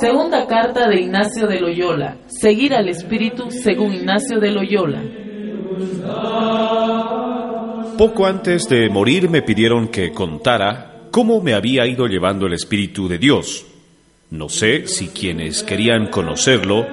Segunda 0.00 0.46
carta 0.46 0.88
de 0.88 1.00
Ignacio 1.00 1.46
de 1.46 1.58
Loyola. 1.58 2.18
Seguir 2.26 2.74
al 2.74 2.88
Espíritu 2.88 3.50
según 3.50 3.94
Ignacio 3.94 4.38
de 4.38 4.50
Loyola. 4.50 5.02
Poco 7.96 8.26
antes 8.26 8.68
de 8.68 8.90
morir 8.90 9.30
me 9.30 9.40
pidieron 9.40 9.88
que 9.88 10.12
contara 10.12 11.08
cómo 11.10 11.40
me 11.40 11.54
había 11.54 11.86
ido 11.86 12.06
llevando 12.08 12.46
el 12.46 12.52
Espíritu 12.52 13.08
de 13.08 13.16
Dios. 13.18 13.64
No 14.30 14.50
sé 14.50 14.86
si 14.86 15.08
quienes 15.08 15.62
querían 15.62 16.08
conocerlo 16.08 16.86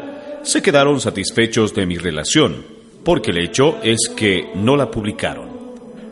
se 0.43 0.61
quedaron 0.61 1.01
satisfechos 1.01 1.73
de 1.73 1.85
mi 1.85 1.97
relación, 1.97 2.65
porque 3.03 3.31
el 3.31 3.39
hecho 3.39 3.79
es 3.83 4.09
que 4.15 4.49
no 4.55 4.77
la 4.77 4.89
publicaron. 4.91 5.49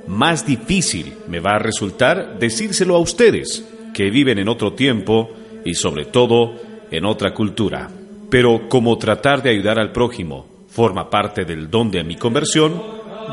Más 0.08 0.46
difícil 0.46 1.14
me 1.30 1.40
va 1.40 1.56
a 1.56 1.60
resultar 1.60 2.38
decírselo 2.38 2.96
a 2.96 3.00
ustedes, 3.00 3.66
que 3.94 4.10
viven 4.10 4.40
en 4.40 4.50
otro 4.50 4.74
tiempo 4.74 5.30
y 5.64 5.76
sobre 5.76 6.06
todo 6.06 6.71
en 6.92 7.06
otra 7.06 7.34
cultura. 7.34 7.90
Pero 8.30 8.70
como 8.70 8.98
tratar 8.98 9.42
de 9.42 9.50
ayudar 9.50 9.80
al 9.80 9.92
prójimo 9.92 10.46
forma 10.68 11.10
parte 11.10 11.44
del 11.44 11.70
don 11.70 11.92
de 11.92 12.04
mi 12.04 12.16
conversión, 12.16 12.82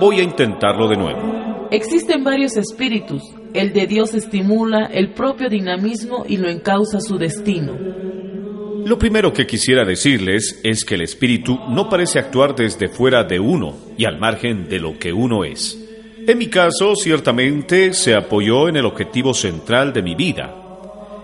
voy 0.00 0.20
a 0.20 0.22
intentarlo 0.22 0.88
de 0.88 0.96
nuevo. 0.96 1.68
Existen 1.70 2.24
varios 2.24 2.56
espíritus. 2.56 3.22
El 3.54 3.72
de 3.72 3.86
Dios 3.86 4.14
estimula 4.14 4.86
el 4.86 5.12
propio 5.12 5.48
dinamismo 5.48 6.24
y 6.26 6.36
lo 6.38 6.48
encausa 6.48 7.00
su 7.00 7.18
destino. 7.18 7.74
Lo 8.84 8.98
primero 8.98 9.32
que 9.32 9.46
quisiera 9.46 9.84
decirles 9.84 10.60
es 10.64 10.84
que 10.84 10.94
el 10.94 11.02
espíritu 11.02 11.58
no 11.68 11.90
parece 11.90 12.18
actuar 12.18 12.54
desde 12.54 12.88
fuera 12.88 13.22
de 13.24 13.38
uno 13.38 13.76
y 13.98 14.06
al 14.06 14.18
margen 14.18 14.68
de 14.68 14.80
lo 14.80 14.98
que 14.98 15.12
uno 15.12 15.44
es. 15.44 15.78
En 16.26 16.38
mi 16.38 16.46
caso, 16.46 16.94
ciertamente 16.94 17.92
se 17.92 18.14
apoyó 18.14 18.68
en 18.68 18.76
el 18.76 18.86
objetivo 18.86 19.34
central 19.34 19.92
de 19.92 20.02
mi 20.02 20.14
vida. 20.14 20.54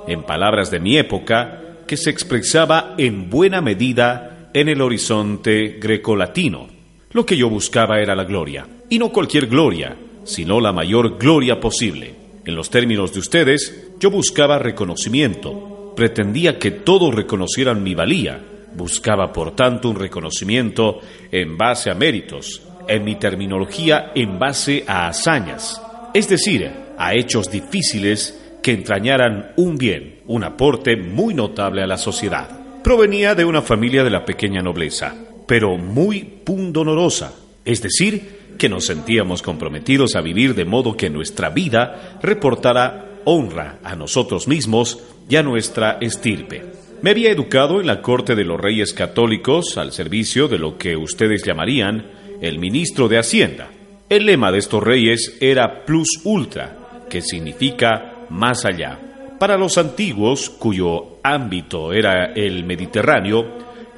En 0.07 0.23
palabras 0.25 0.71
de 0.71 0.81
mi 0.81 0.98
época, 0.98 1.73
que 1.87 1.97
se 1.97 2.11
expresaba 2.11 2.95
en 2.99 3.31
buena 3.31 3.61
medida 3.61 4.51
en 4.53 4.69
el 4.69 4.81
horizonte 4.81 5.79
grecolatino. 5.81 6.69
Lo 7.11 7.27
que 7.27 7.37
yo 7.37 7.49
buscaba 7.49 8.01
era 8.01 8.15
la 8.15 8.25
gloria, 8.25 8.67
y 8.89 8.99
no 8.99 9.11
cualquier 9.11 9.47
gloria, 9.47 9.97
sino 10.25 10.61
la 10.61 10.73
mayor 10.73 11.19
gloria 11.19 11.61
posible. 11.61 12.15
En 12.45 12.55
los 12.55 12.71
términos 12.71 13.13
de 13.13 13.21
ustedes, 13.21 13.91
yo 14.01 14.11
buscaba 14.11 14.59
reconocimiento, 14.59 15.93
pretendía 15.97 16.59
que 16.59 16.71
todos 16.71 17.15
reconocieran 17.15 17.83
mi 17.83 17.95
valía, 17.95 18.43
buscaba 18.75 19.33
por 19.33 19.55
tanto 19.55 19.89
un 19.89 19.97
reconocimiento 19.97 21.01
en 21.31 21.57
base 21.57 21.91
a 21.91 21.95
méritos, 21.95 22.63
en 22.89 23.05
mi 23.05 23.17
terminología 23.17 24.13
en 24.15 24.39
base 24.39 24.85
a 24.87 25.09
hazañas, 25.09 25.81
es 26.13 26.29
decir, 26.29 26.71
a 26.98 27.15
hechos 27.15 27.51
difíciles 27.51 28.44
que 28.65 28.73
entrañaran 28.73 29.53
un 29.57 29.77
bien, 29.77 30.20
un 30.27 30.43
aporte 30.43 30.97
muy 30.97 31.34
notable 31.34 31.83
a 31.83 31.87
la 31.87 31.98
sociedad. 31.98 32.48
Provenía 32.83 33.34
de 33.34 33.45
una 33.45 33.61
familia 33.61 34.02
de 34.02 34.08
la 34.08 34.25
pequeña 34.25 34.63
nobleza, 34.63 35.14
pero 35.47 35.77
muy 35.77 36.25
pundonorosa, 36.25 37.35
es 37.63 37.83
decir, 37.83 38.55
que 38.57 38.70
nos 38.70 38.86
sentíamos 38.86 39.42
comprometidos 39.42 40.17
a 40.17 40.23
vivir 40.23 40.55
de 40.55 40.64
modo 40.64 40.97
que 40.97 41.11
nuestra 41.11 41.51
vida 41.51 42.19
reportara 42.23 43.20
honra 43.27 43.80
a 43.85 43.97
nosotros 43.97 44.48
mismos 44.48 44.98
y 45.29 45.36
a 45.36 45.42
nuestra 45.42 45.98
estirpe. 46.01 46.64
Me 47.02 47.11
había 47.11 47.31
educado 47.31 47.83
en 47.83 47.86
la 47.86 48.01
corte 48.01 48.35
de 48.35 48.45
los 48.45 48.58
reyes 48.58 48.95
católicos 48.95 49.77
al 49.77 49.92
servicio 49.92 50.48
de 50.48 50.58
lo 50.58 50.79
que 50.79 50.96
ustedes 50.96 51.45
llamarían 51.45 52.07
el 52.41 52.58
ministro 52.58 53.08
de 53.08 53.19
Hacienda. 53.19 53.69
El 54.08 54.25
lema 54.25 54.51
de 54.51 54.58
estos 54.58 54.83
reyes 54.83 55.36
era 55.42 55.85
plus 55.85 56.08
ultra, 56.25 56.79
que 57.11 57.20
significa 57.20 58.14
más 58.30 58.64
allá. 58.64 58.98
Para 59.39 59.57
los 59.57 59.79
antiguos, 59.79 60.48
cuyo 60.48 61.18
ámbito 61.23 61.92
era 61.92 62.33
el 62.35 62.64
Mediterráneo, 62.64 63.45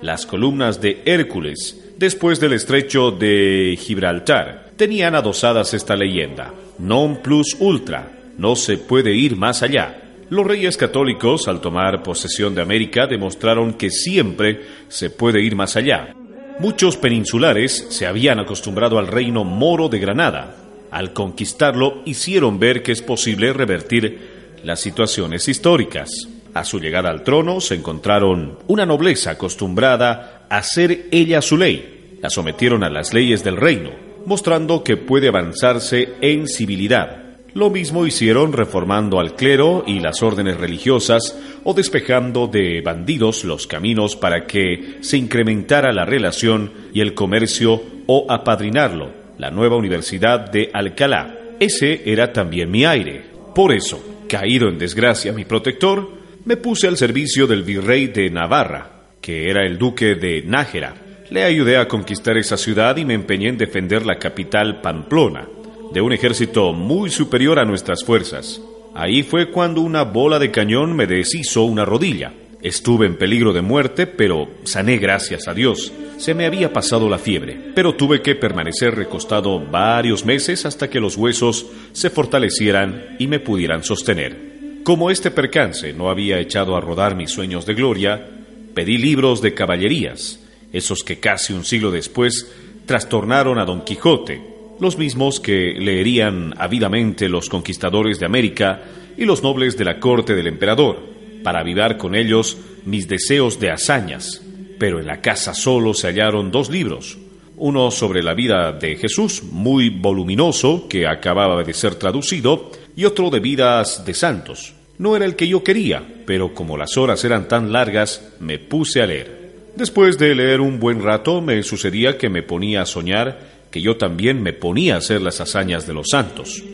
las 0.03 0.26
columnas 0.26 0.81
de 0.81 1.03
Hércules, 1.04 1.92
después 1.97 2.41
del 2.41 2.54
estrecho 2.54 3.10
de 3.10 3.78
Gibraltar, 3.78 4.70
tenían 4.76 5.15
adosadas 5.15 5.75
esta 5.75 5.97
leyenda, 5.97 6.53
non 6.78 7.22
plus 7.22 7.56
ultra, 7.60 8.12
no 8.38 8.56
se 8.56 8.76
puede 8.76 9.15
ir 9.15 9.36
más 9.36 9.62
allá. 9.62 10.03
Los 10.28 10.44
reyes 10.44 10.76
católicos, 10.76 11.48
al 11.48 11.60
tomar 11.60 12.03
posesión 12.03 12.54
de 12.54 12.62
América, 12.62 13.06
demostraron 13.06 13.75
que 13.75 13.91
siempre 13.91 14.62
se 14.88 15.10
puede 15.10 15.42
ir 15.42 15.54
más 15.54 15.76
allá. 15.76 16.15
Muchos 16.59 16.97
peninsulares 16.97 17.86
se 17.91 18.06
habían 18.06 18.41
acostumbrado 18.41 18.98
al 18.98 19.06
reino 19.06 19.44
moro 19.44 19.88
de 19.88 19.98
Granada, 19.98 20.56
al 20.91 21.12
conquistarlo, 21.12 22.02
hicieron 22.04 22.58
ver 22.58 22.82
que 22.82 22.92
es 22.92 23.02
posible 23.02 23.52
revertir 23.52 24.36
las 24.62 24.80
situaciones 24.80 25.48
históricas. 25.48 26.10
A 26.54 26.64
su 26.64 26.80
llegada 26.80 27.10
al 27.10 27.22
trono 27.22 27.60
se 27.60 27.74
encontraron 27.74 28.58
una 28.66 28.86
nobleza 28.86 29.32
acostumbrada 29.32 30.47
a 30.48 30.58
hacer 30.58 31.06
ella 31.10 31.42
su 31.42 31.56
ley. 31.56 32.19
La 32.22 32.30
sometieron 32.30 32.82
a 32.82 32.88
las 32.88 33.12
leyes 33.12 33.44
del 33.44 33.56
reino, 33.56 33.91
mostrando 34.24 34.82
que 34.82 34.97
puede 34.97 35.28
avanzarse 35.28 36.14
en 36.20 36.48
civilidad. 36.48 37.24
Lo 37.53 37.70
mismo 37.70 38.06
hicieron 38.06 38.53
reformando 38.53 39.20
al 39.20 39.34
clero 39.34 39.84
y 39.86 40.00
las 40.00 40.22
órdenes 40.22 40.58
religiosas 40.58 41.38
o 41.64 41.74
despejando 41.74 42.47
de 42.48 42.82
bandidos 42.82 43.44
los 43.44 43.66
caminos 43.66 44.16
para 44.16 44.47
que 44.47 44.98
se 45.00 45.16
incrementara 45.16 45.92
la 45.92 46.04
relación 46.04 46.72
y 46.92 47.00
el 47.00 47.14
comercio 47.14 47.82
o 48.06 48.26
apadrinarlo 48.28 49.25
la 49.38 49.50
nueva 49.50 49.76
Universidad 49.76 50.50
de 50.50 50.70
Alcalá. 50.72 51.34
Ese 51.60 52.02
era 52.04 52.32
también 52.32 52.70
mi 52.70 52.84
aire. 52.84 53.22
Por 53.54 53.72
eso, 53.72 54.02
caído 54.28 54.69
en 54.69 54.78
desgracia 54.78 55.32
mi 55.32 55.44
protector, 55.44 56.10
me 56.44 56.56
puse 56.56 56.86
al 56.86 56.97
servicio 56.97 57.47
del 57.47 57.62
virrey 57.62 58.06
de 58.08 58.30
Navarra, 58.30 59.08
que 59.20 59.50
era 59.50 59.66
el 59.66 59.78
duque 59.78 60.14
de 60.14 60.42
Nájera. 60.42 60.94
Le 61.30 61.42
ayudé 61.42 61.76
a 61.76 61.88
conquistar 61.88 62.36
esa 62.36 62.56
ciudad 62.56 62.97
y 62.97 63.04
me 63.04 63.14
empeñé 63.14 63.48
en 63.48 63.58
defender 63.58 64.06
la 64.06 64.19
capital 64.19 64.80
Pamplona, 64.80 65.48
de 65.92 66.00
un 66.00 66.12
ejército 66.12 66.72
muy 66.72 67.10
superior 67.10 67.58
a 67.58 67.64
nuestras 67.64 68.04
fuerzas. 68.04 68.60
Ahí 68.94 69.22
fue 69.22 69.50
cuando 69.50 69.80
una 69.80 70.04
bola 70.04 70.38
de 70.38 70.50
cañón 70.50 70.94
me 70.94 71.06
deshizo 71.06 71.64
una 71.64 71.84
rodilla. 71.84 72.32
Estuve 72.62 73.06
en 73.06 73.17
peligro 73.17 73.53
de 73.53 73.61
muerte, 73.61 74.06
pero 74.06 74.49
sané 74.65 74.97
gracias 74.97 75.47
a 75.47 75.55
Dios. 75.55 75.93
Se 76.17 76.34
me 76.34 76.47
había 76.47 76.72
pasado 76.72 77.09
la 77.09 77.19
fiebre, 77.19 77.72
pero 77.75 77.94
tuve 77.94 78.22
que 78.22 78.34
permanecer 78.34 78.94
recostado 78.94 79.61
varios 79.61 80.25
meses 80.25 80.65
hasta 80.65 80.89
que 80.89 80.99
los 80.99 81.16
huesos 81.16 81.66
se 81.93 82.09
fortalecieran 82.09 83.16
y 83.19 83.27
me 83.27 83.41
pudieran 83.41 83.84
sostener. 83.84 84.81
Como 84.83 85.11
este 85.11 85.31
percance 85.31 85.93
no 85.93 86.09
había 86.09 86.41
echado 86.41 86.77
a 86.77 86.81
rodar 86.81 87.15
mis 87.15 87.31
sueños 87.31 87.66
de 87.66 87.75
gloria, 87.75 88.27
pedí 88.75 88.97
libros 88.97 89.43
de 89.43 89.53
caballerías, 89.53 90.41
esos 90.72 91.05
que 91.05 91.21
casi 91.21 91.53
un 91.53 91.65
siglo 91.65 91.91
después 91.91 92.50
trastornaron 92.87 93.59
a 93.59 93.65
Don 93.66 93.83
Quijote, 93.84 94.41
los 94.81 94.97
mismos 94.97 95.41
que 95.41 95.75
leerían 95.78 96.55
ávidamente 96.56 97.28
los 97.28 97.49
conquistadores 97.50 98.19
de 98.19 98.27
América 98.27 98.83
y 99.16 99.25
los 99.25 99.42
nobles 99.42 99.77
de 99.77 99.84
la 99.84 100.01
corte 100.01 100.34
del 100.34 100.47
emperador 100.47 101.16
para 101.47 101.60
avivar 101.60 101.97
con 101.97 102.16
ellos 102.16 102.57
mis 102.87 103.07
deseos 103.07 103.60
de 103.60 103.71
hazañas. 103.71 104.43
Pero 104.81 104.98
en 104.98 105.07
la 105.07 105.21
casa 105.21 105.54
solo 105.54 105.95
se 105.95 106.09
hallaron 106.09 106.51
dos 106.51 106.71
libros, 106.71 107.19
uno 107.57 107.93
sobre 107.93 108.21
la 108.21 108.34
vida 108.34 108.72
de 108.72 108.97
Jesús, 108.97 109.45
muy 109.53 109.89
voluminoso, 109.91 110.89
que 110.89 111.07
acababa 111.07 111.63
de 111.63 111.72
ser 111.72 111.95
traducido, 111.95 112.72
y 112.97 113.04
otro 113.04 113.31
de 113.31 113.39
vidas 113.39 114.04
de 114.04 114.13
santos. 114.13 114.75
No 114.98 115.15
era 115.15 115.25
el 115.25 115.37
que 115.37 115.47
yo 115.47 115.63
quería, 115.63 116.03
pero 116.27 116.53
como 116.53 116.77
las 116.77 116.97
horas 116.97 117.25
eran 117.25 117.47
tan 117.47 117.71
largas, 117.71 118.33
me 118.41 118.59
puse 118.59 119.01
a 119.01 119.07
leer. 119.07 119.53
Después 119.77 120.19
de 120.19 120.34
leer 120.34 120.60
un 120.60 120.81
buen 120.81 121.01
rato, 121.01 121.41
me 121.41 121.63
sucedía 121.63 122.19
que 122.19 122.28
me 122.28 122.42
ponía 122.42 122.83
a 122.83 122.87
soñar 122.87 123.39
que 123.71 123.81
yo 123.81 123.97
también 123.97 124.42
me 124.42 124.53
ponía 124.53 124.97
a 124.97 124.99
hacer 124.99 125.22
las 125.22 125.41
hazañas 125.41 125.87
de 125.87 125.95
los 125.95 126.09
santos, 126.10 126.65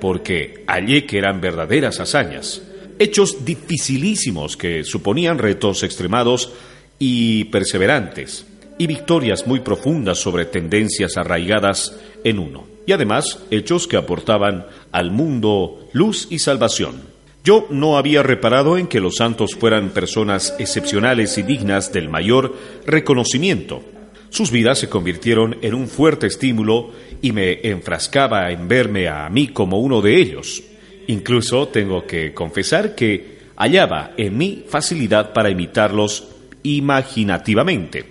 porque 0.00 0.62
hallé 0.68 1.06
que 1.06 1.18
eran 1.18 1.40
verdaderas 1.40 1.98
hazañas, 1.98 2.62
hechos 2.98 3.44
dificilísimos 3.44 4.56
que 4.56 4.84
suponían 4.84 5.38
retos 5.38 5.82
extremados 5.82 6.52
y 6.98 7.44
perseverantes, 7.44 8.46
y 8.78 8.86
victorias 8.86 9.46
muy 9.46 9.60
profundas 9.60 10.18
sobre 10.18 10.44
tendencias 10.44 11.16
arraigadas 11.16 11.96
en 12.24 12.38
uno. 12.38 12.70
y 12.84 12.90
además 12.90 13.38
hechos 13.52 13.86
que 13.86 13.96
aportaban 13.96 14.66
al 14.90 15.12
mundo 15.12 15.88
luz 15.92 16.26
y 16.30 16.40
salvación. 16.40 17.02
Yo 17.44 17.66
no 17.70 17.96
había 17.96 18.24
reparado 18.24 18.76
en 18.76 18.88
que 18.88 18.98
los 19.00 19.16
santos 19.16 19.54
fueran 19.54 19.90
personas 19.90 20.54
excepcionales 20.58 21.38
y 21.38 21.42
dignas 21.42 21.92
del 21.92 22.08
mayor 22.08 22.56
reconocimiento. 22.84 23.82
Sus 24.30 24.50
vidas 24.50 24.78
se 24.78 24.88
convirtieron 24.88 25.58
en 25.62 25.74
un 25.74 25.88
fuerte 25.88 26.26
estímulo 26.26 26.90
y 27.20 27.32
me 27.32 27.60
enfrascaba 27.62 28.50
en 28.50 28.66
verme 28.66 29.08
a 29.08 29.28
mí 29.28 29.48
como 29.48 29.78
uno 29.78 30.00
de 30.00 30.20
ellos. 30.20 30.62
Incluso 31.08 31.68
tengo 31.68 32.06
que 32.06 32.32
confesar 32.32 32.94
que 32.94 33.38
hallaba 33.56 34.12
en 34.16 34.36
mí 34.36 34.64
facilidad 34.68 35.32
para 35.32 35.50
imitarlos 35.50 36.28
imaginativamente. 36.62 38.04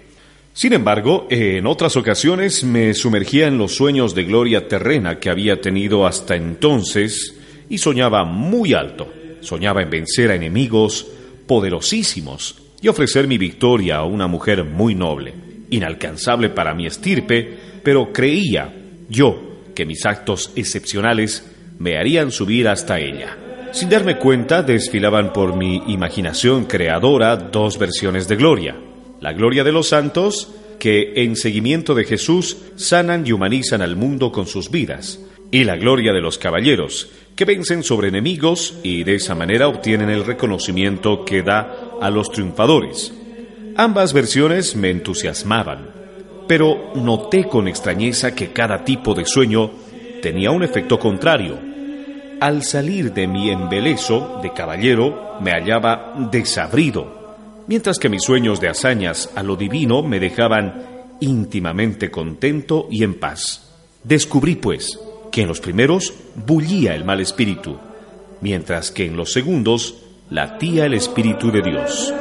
Sin 0.53 0.73
embargo, 0.73 1.27
en 1.29 1.65
otras 1.65 1.95
ocasiones 1.95 2.63
me 2.63 2.93
sumergía 2.93 3.47
en 3.47 3.57
los 3.57 3.73
sueños 3.73 4.13
de 4.13 4.25
gloria 4.25 4.67
terrena 4.67 5.19
que 5.19 5.29
había 5.29 5.61
tenido 5.61 6.05
hasta 6.05 6.35
entonces 6.35 7.35
y 7.69 7.77
soñaba 7.77 8.25
muy 8.25 8.73
alto. 8.73 9.11
Soñaba 9.39 9.81
en 9.81 9.89
vencer 9.89 10.29
a 10.29 10.35
enemigos 10.35 11.07
poderosísimos 11.47 12.61
y 12.81 12.89
ofrecer 12.89 13.27
mi 13.27 13.37
victoria 13.37 13.97
a 13.97 14.05
una 14.05 14.27
mujer 14.27 14.63
muy 14.65 14.93
noble, 14.93 15.33
inalcanzable 15.69 16.49
para 16.49 16.73
mi 16.73 16.85
estirpe, 16.85 17.57
pero 17.81 18.11
creía 18.11 18.73
yo 19.09 19.61
que 19.73 19.85
mis 19.85 20.05
actos 20.05 20.51
excepcionales 20.55 21.50
me 21.81 21.97
harían 21.97 22.31
subir 22.31 22.67
hasta 22.67 22.99
ella. 22.99 23.37
Sin 23.73 23.89
darme 23.89 24.17
cuenta, 24.17 24.63
desfilaban 24.63 25.33
por 25.33 25.55
mi 25.55 25.81
imaginación 25.87 26.65
creadora 26.65 27.35
dos 27.35 27.77
versiones 27.77 28.27
de 28.27 28.35
gloria 28.35 28.75
la 29.21 29.33
gloria 29.33 29.63
de 29.63 29.71
los 29.71 29.87
santos, 29.87 30.51
que 30.79 31.13
en 31.17 31.35
seguimiento 31.35 31.93
de 31.93 32.05
Jesús 32.05 32.57
sanan 32.75 33.25
y 33.25 33.31
humanizan 33.31 33.83
al 33.83 33.95
mundo 33.95 34.31
con 34.31 34.47
sus 34.47 34.71
vidas, 34.71 35.19
y 35.51 35.63
la 35.63 35.77
gloria 35.77 36.11
de 36.11 36.21
los 36.21 36.39
caballeros, 36.39 37.07
que 37.35 37.45
vencen 37.45 37.83
sobre 37.83 38.07
enemigos 38.07 38.79
y 38.81 39.03
de 39.03 39.15
esa 39.15 39.35
manera 39.35 39.67
obtienen 39.67 40.09
el 40.09 40.25
reconocimiento 40.25 41.23
que 41.23 41.43
da 41.43 41.91
a 42.01 42.09
los 42.09 42.31
triunfadores. 42.31 43.13
Ambas 43.77 44.11
versiones 44.11 44.75
me 44.75 44.89
entusiasmaban, 44.89 45.91
pero 46.47 46.91
noté 46.95 47.43
con 47.43 47.67
extrañeza 47.67 48.33
que 48.33 48.51
cada 48.51 48.83
tipo 48.83 49.13
de 49.13 49.25
sueño 49.25 49.71
tenía 50.21 50.49
un 50.49 50.63
efecto 50.63 50.97
contrario. 50.97 51.70
Al 52.41 52.63
salir 52.63 53.13
de 53.13 53.27
mi 53.27 53.51
embeleso 53.51 54.39
de 54.41 54.51
caballero 54.51 55.37
me 55.41 55.51
hallaba 55.51 56.15
desabrido, 56.31 57.35
mientras 57.67 57.99
que 57.99 58.09
mis 58.09 58.23
sueños 58.23 58.59
de 58.59 58.67
hazañas 58.67 59.29
a 59.35 59.43
lo 59.43 59.55
divino 59.55 60.01
me 60.01 60.19
dejaban 60.19 60.87
íntimamente 61.19 62.09
contento 62.09 62.87
y 62.89 63.03
en 63.03 63.19
paz. 63.19 63.71
Descubrí, 64.03 64.55
pues, 64.55 64.99
que 65.31 65.43
en 65.43 65.49
los 65.49 65.59
primeros 65.59 66.15
bullía 66.33 66.95
el 66.95 67.05
mal 67.05 67.19
espíritu, 67.19 67.77
mientras 68.41 68.89
que 68.89 69.05
en 69.05 69.17
los 69.17 69.31
segundos 69.31 69.97
latía 70.31 70.87
el 70.87 70.95
espíritu 70.95 71.51
de 71.51 71.61
Dios. 71.61 72.11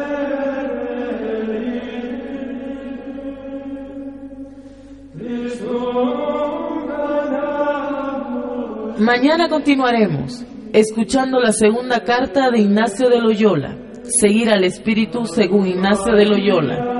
Mañana 9.00 9.49
continuaremos 9.49 10.44
escuchando 10.75 11.41
la 11.41 11.52
segunda 11.52 12.05
carta 12.05 12.50
de 12.50 12.58
Ignacio 12.58 13.08
de 13.08 13.19
Loyola 13.19 13.79
seguir 14.05 14.50
al 14.50 14.62
Espíritu 14.64 15.25
según 15.25 15.67
Ignacio 15.67 16.14
de 16.14 16.26
Loyola. 16.26 17.00